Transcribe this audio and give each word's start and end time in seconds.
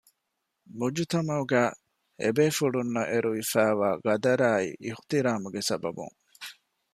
މުޖުތަމަޢުގައި 0.77 1.71
އެ 2.19 2.27
ބޭފުޅުންނަށް 2.37 3.09
އެރުވިފައިވާ 3.11 3.89
ޤަދަރާއި 4.05 4.69
އިޙުތިރާމުގެ 4.83 5.61
ސަބަބުން 5.69 6.15